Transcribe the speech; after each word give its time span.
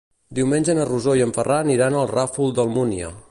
Diumenge 0.37 0.75
na 0.79 0.87
Rosó 0.91 1.15
i 1.19 1.23
en 1.27 1.35
Ferran 1.37 1.71
iran 1.75 1.99
al 2.01 2.11
Ràfol 2.15 2.57
d'Almúnia. 2.61 3.15